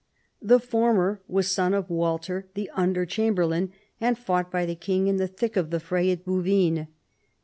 The 0.41 0.59
former 0.59 1.21
was 1.27 1.51
son 1.51 1.75
of 1.75 1.87
Walter, 1.91 2.47
the 2.55 2.71
under 2.73 3.05
chamberlain, 3.05 3.71
and 3.99 4.17
fought 4.17 4.49
by 4.49 4.65
the 4.65 4.73
king 4.73 5.05
in 5.05 5.17
the 5.17 5.27
thick 5.27 5.55
of 5.55 5.69
the 5.69 5.79
fray 5.79 6.09
at 6.09 6.25
Bouvines. 6.25 6.87